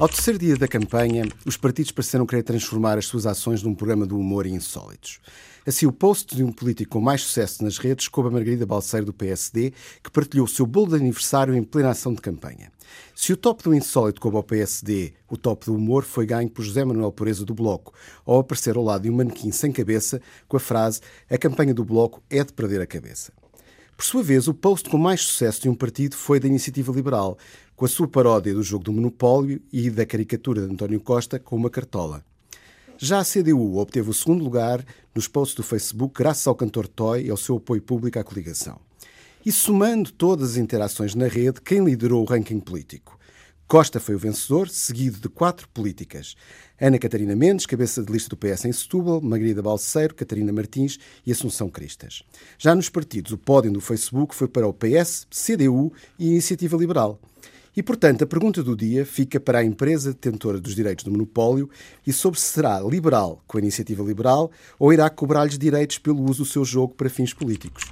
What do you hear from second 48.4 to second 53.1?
em Setúbal, Margarida Balseiro, Catarina Martins e Assunção Cristas. Já nos